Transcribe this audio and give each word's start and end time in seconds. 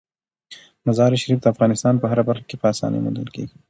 مزارشریف 0.87 1.39
د 1.41 1.45
افغانستان 1.53 1.93
په 1.99 2.05
هره 2.11 2.23
برخه 2.29 2.45
کې 2.49 2.55
په 2.61 2.65
اسانۍ 2.73 2.99
موندل 3.03 3.27
کېږي. 3.35 3.55